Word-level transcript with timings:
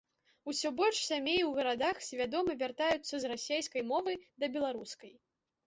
Усё 0.53 0.69
больш 0.79 1.01
сямей 1.09 1.41
у 1.47 1.51
гарадах 1.57 2.01
свядома 2.09 2.57
вяртаюцца 2.63 3.13
з 3.21 3.33
расейскай 3.35 3.87
мовы 3.93 4.19
да 4.39 4.53
беларускай. 4.59 5.17